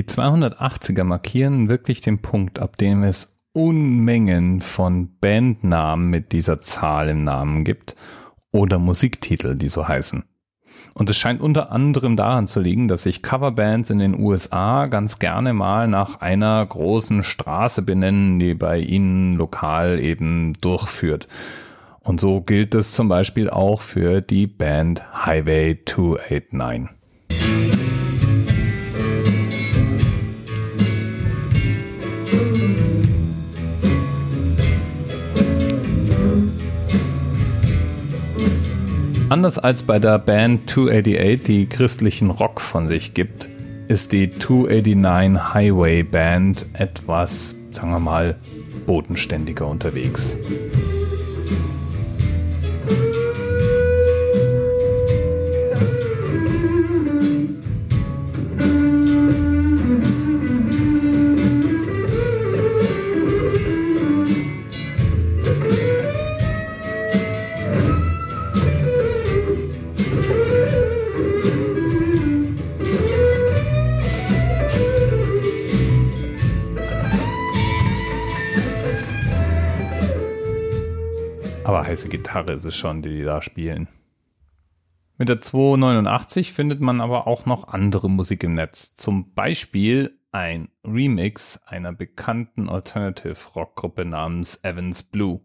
Die 0.00 0.06
280er 0.06 1.04
markieren 1.04 1.68
wirklich 1.68 2.00
den 2.00 2.22
Punkt, 2.22 2.58
ab 2.58 2.78
dem 2.78 3.02
es 3.02 3.36
Unmengen 3.52 4.62
von 4.62 5.10
Bandnamen 5.20 6.08
mit 6.08 6.32
dieser 6.32 6.58
Zahl 6.58 7.10
im 7.10 7.22
Namen 7.22 7.64
gibt 7.64 7.96
oder 8.50 8.78
Musiktitel, 8.78 9.56
die 9.56 9.68
so 9.68 9.86
heißen. 9.86 10.24
Und 10.94 11.10
es 11.10 11.18
scheint 11.18 11.42
unter 11.42 11.70
anderem 11.70 12.16
daran 12.16 12.46
zu 12.46 12.60
liegen, 12.60 12.88
dass 12.88 13.02
sich 13.02 13.22
Coverbands 13.22 13.90
in 13.90 13.98
den 13.98 14.18
USA 14.18 14.86
ganz 14.86 15.18
gerne 15.18 15.52
mal 15.52 15.86
nach 15.86 16.22
einer 16.22 16.64
großen 16.64 17.22
Straße 17.22 17.82
benennen, 17.82 18.38
die 18.38 18.54
bei 18.54 18.78
ihnen 18.78 19.36
lokal 19.36 20.00
eben 20.00 20.54
durchführt. 20.62 21.28
Und 21.98 22.20
so 22.20 22.40
gilt 22.40 22.74
es 22.74 22.92
zum 22.92 23.10
Beispiel 23.10 23.50
auch 23.50 23.82
für 23.82 24.22
die 24.22 24.46
Band 24.46 25.04
Highway 25.26 25.78
289. 25.84 26.99
Anders 39.30 39.60
als 39.60 39.84
bei 39.84 40.00
der 40.00 40.18
Band 40.18 40.68
288, 40.68 41.44
die 41.44 41.66
christlichen 41.68 42.30
Rock 42.30 42.60
von 42.60 42.88
sich 42.88 43.14
gibt, 43.14 43.48
ist 43.86 44.12
die 44.12 44.36
289 44.36 45.54
Highway 45.54 46.02
Band 46.02 46.66
etwas, 46.72 47.54
sagen 47.70 47.92
wir 47.92 48.00
mal, 48.00 48.36
bodenständiger 48.86 49.68
unterwegs. 49.68 50.36
Heiße 81.84 82.08
Gitarre 82.08 82.52
ist 82.52 82.64
es 82.64 82.76
schon, 82.76 83.02
die 83.02 83.10
die 83.10 83.24
da 83.24 83.42
spielen. 83.42 83.88
Mit 85.18 85.28
der 85.28 85.40
289 85.40 86.52
findet 86.52 86.80
man 86.80 87.00
aber 87.00 87.26
auch 87.26 87.44
noch 87.44 87.68
andere 87.68 88.08
Musik 88.08 88.42
im 88.42 88.54
Netz. 88.54 88.94
Zum 88.94 89.34
Beispiel 89.34 90.18
ein 90.32 90.68
Remix 90.84 91.60
einer 91.66 91.92
bekannten 91.92 92.68
Alternative 92.68 93.36
Rock 93.54 93.76
Gruppe 93.76 94.04
namens 94.04 94.64
Evans 94.64 95.02
Blue. 95.02 95.40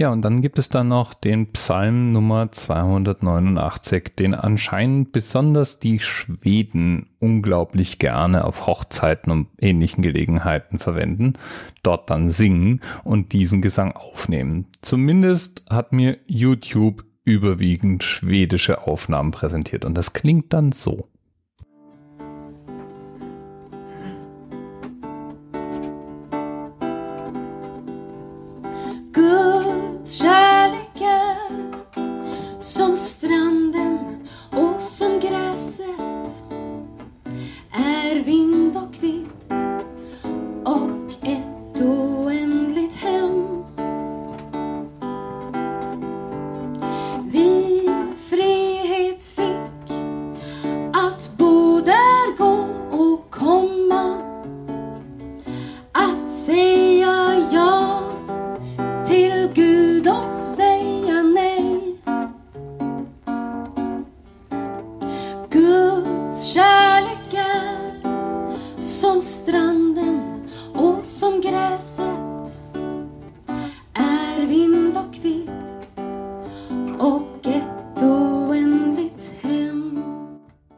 Ja, 0.00 0.08
und 0.08 0.22
dann 0.22 0.40
gibt 0.40 0.58
es 0.58 0.70
da 0.70 0.82
noch 0.82 1.12
den 1.12 1.52
Psalm 1.52 2.12
Nummer 2.12 2.50
289, 2.50 4.14
den 4.18 4.32
anscheinend 4.32 5.12
besonders 5.12 5.78
die 5.78 5.98
Schweden 5.98 7.10
unglaublich 7.18 7.98
gerne 7.98 8.46
auf 8.46 8.66
Hochzeiten 8.66 9.30
und 9.30 9.48
ähnlichen 9.58 10.00
Gelegenheiten 10.00 10.78
verwenden, 10.78 11.34
dort 11.82 12.08
dann 12.08 12.30
singen 12.30 12.80
und 13.04 13.34
diesen 13.34 13.60
Gesang 13.60 13.92
aufnehmen. 13.92 14.68
Zumindest 14.80 15.64
hat 15.68 15.92
mir 15.92 16.16
YouTube 16.26 17.04
überwiegend 17.24 18.02
schwedische 18.02 18.86
Aufnahmen 18.86 19.32
präsentiert 19.32 19.84
und 19.84 19.98
das 19.98 20.14
klingt 20.14 20.54
dann 20.54 20.72
so. 20.72 21.10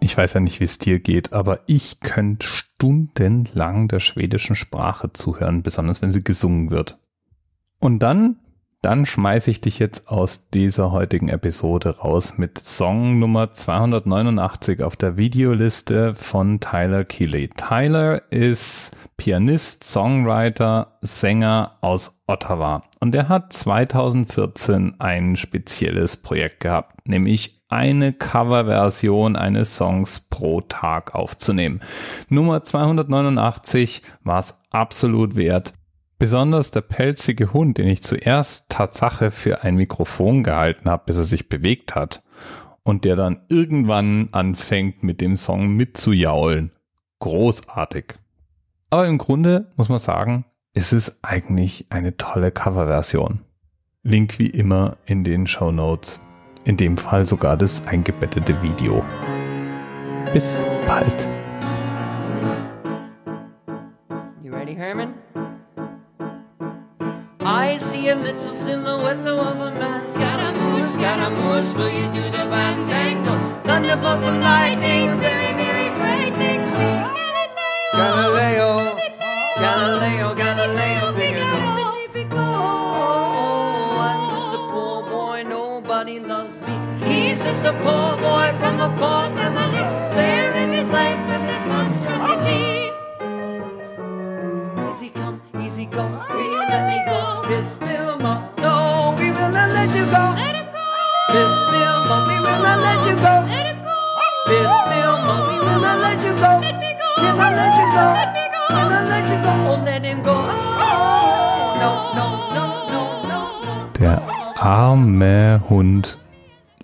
Ich 0.00 0.18
weiß 0.18 0.34
ja 0.34 0.40
nicht, 0.40 0.60
wie 0.60 0.64
es 0.64 0.78
dir 0.78 0.98
geht, 0.98 1.32
aber 1.32 1.60
ich 1.66 2.00
könnte 2.00 2.46
stundenlang 2.46 3.88
der 3.88 4.00
schwedischen 4.00 4.54
Sprache 4.54 5.12
zuhören, 5.12 5.62
besonders 5.62 6.02
wenn 6.02 6.12
sie 6.12 6.22
gesungen 6.22 6.70
wird. 6.70 6.98
Und 7.80 8.00
dann, 8.00 8.38
dann 8.86 9.04
schmeiße 9.04 9.50
ich 9.50 9.60
dich 9.60 9.80
jetzt 9.80 10.06
aus 10.06 10.48
dieser 10.50 10.92
heutigen 10.92 11.28
Episode 11.28 11.98
raus 11.98 12.38
mit 12.38 12.56
Song 12.56 13.18
Nummer 13.18 13.50
289 13.50 14.84
auf 14.84 14.94
der 14.94 15.16
Videoliste 15.16 16.14
von 16.14 16.60
Tyler 16.60 17.04
Keeley. 17.04 17.48
Tyler 17.48 18.22
ist 18.30 18.96
Pianist, 19.16 19.82
Songwriter, 19.82 20.98
Sänger 21.00 21.72
aus 21.80 22.22
Ottawa 22.28 22.84
und 23.00 23.12
er 23.16 23.28
hat 23.28 23.52
2014 23.52 25.00
ein 25.00 25.34
spezielles 25.34 26.16
Projekt 26.16 26.60
gehabt, 26.60 27.08
nämlich 27.08 27.62
eine 27.68 28.12
Coverversion 28.12 29.34
eines 29.34 29.74
Songs 29.74 30.20
pro 30.20 30.60
Tag 30.60 31.16
aufzunehmen. 31.16 31.80
Nummer 32.28 32.62
289 32.62 34.02
war 34.22 34.38
es 34.38 34.60
absolut 34.70 35.34
wert. 35.34 35.72
Besonders 36.18 36.70
der 36.70 36.80
pelzige 36.80 37.52
Hund, 37.52 37.76
den 37.76 37.88
ich 37.88 38.02
zuerst 38.02 38.70
Tatsache 38.70 39.30
für 39.30 39.62
ein 39.62 39.76
Mikrofon 39.76 40.42
gehalten 40.42 40.88
habe, 40.88 41.04
bis 41.06 41.16
er 41.16 41.24
sich 41.24 41.50
bewegt 41.50 41.94
hat 41.94 42.22
und 42.82 43.04
der 43.04 43.16
dann 43.16 43.42
irgendwann 43.50 44.28
anfängt 44.32 45.02
mit 45.02 45.20
dem 45.20 45.36
Song 45.36 45.76
mitzujaulen. 45.76 46.72
Großartig. 47.18 48.14
Aber 48.88 49.06
im 49.06 49.18
Grunde 49.18 49.72
muss 49.76 49.90
man 49.90 49.98
sagen, 49.98 50.46
ist 50.72 50.92
es 50.92 51.22
eigentlich 51.22 51.86
eine 51.90 52.16
tolle 52.16 52.50
Coverversion. 52.50 53.40
Link 54.02 54.38
wie 54.38 54.48
immer 54.48 54.96
in 55.04 55.22
den 55.22 55.46
Show 55.46 55.70
Notes 55.70 56.20
in 56.64 56.76
dem 56.76 56.96
Fall 56.96 57.24
sogar 57.24 57.56
das 57.56 57.86
eingebettete 57.86 58.60
Video. 58.62 59.04
Bis 60.32 60.64
bald. 60.86 61.30
You 64.42 64.52
ready, 64.52 64.74
Herman? 64.74 65.14
I 67.48 67.76
see 67.76 68.08
a 68.08 68.16
little 68.16 68.52
silhouette 68.52 69.24
of 69.24 69.60
a 69.60 69.70
man. 69.70 70.02
Scaramouche, 70.10 70.90
Scaramouche, 70.94 71.72
will 71.76 71.88
you 71.88 72.10
do 72.10 72.22
the 72.22 72.44
fandango? 72.50 73.34
Thunderbolts 73.62 74.24
and 74.26 74.40
lightning, 74.40 75.20
very, 75.20 75.52
very 75.54 75.88
frightening. 75.94 76.60
Galileo, 77.92 78.98
Galileo, 79.62 80.34
Galileo, 80.34 81.12
Galileo 81.14 82.08
Figaro. 82.10 82.42
Oh, 82.42 83.96
I'm 84.08 84.22
just 84.34 84.48
a 84.48 84.58
poor 84.72 85.08
boy, 85.08 85.44
nobody 85.44 86.18
loves 86.18 86.60
me. 86.62 86.74
He's 87.06 87.38
just 87.38 87.64
a 87.64 87.74
poor 87.74 88.05
not 107.96 108.16
let 108.18 108.36
you 108.36 108.48
go. 108.52 108.74
We'll 108.74 108.88
not 108.88 109.08
let 109.08 109.28
you 109.28 109.38
go. 109.42 109.52
Oh, 109.68 109.82
let 109.84 110.04
him 110.04 110.22
go. 110.22 110.32
Oh, 110.32 111.76
no, 111.80 111.90
no, 112.18 112.26
no, 112.54 112.64
no, 112.92 113.02
no, 113.28 113.38
no. 113.64 113.90
Der 113.98 114.22
arme 114.56 115.60
Hund. 115.68 116.18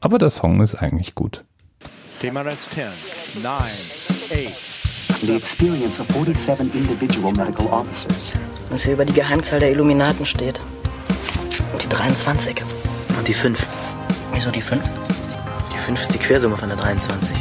Aber 0.00 0.18
der 0.18 0.30
Song 0.30 0.60
ist 0.60 0.74
eigentlich 0.76 1.14
gut. 1.14 1.44
TMRS 2.20 2.68
10, 2.74 2.88
9, 3.42 3.52
8, 4.30 4.68
the 5.26 5.34
experience 5.36 6.00
of 6.00 6.06
47 6.08 6.74
individual 6.74 7.32
medical 7.32 7.66
officers. 7.66 8.32
Was 8.70 8.82
hier 8.82 8.94
über 8.94 9.04
die 9.04 9.12
Geheimzahl 9.12 9.60
der 9.60 9.70
Illuminaten 9.70 10.26
steht. 10.26 10.60
Und 11.72 11.82
die 11.82 11.88
23. 11.88 12.62
Und 13.16 13.26
die 13.26 13.34
5. 13.34 13.66
Wieso 14.32 14.50
die 14.50 14.60
5? 14.60 14.82
Die 15.72 15.78
5 15.78 16.00
ist 16.00 16.14
die 16.14 16.18
Quersumme 16.18 16.56
von 16.56 16.68
der 16.68 16.78
23. 16.78 17.36